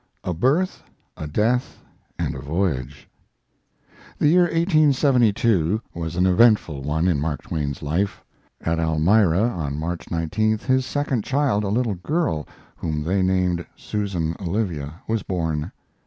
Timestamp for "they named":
13.03-13.63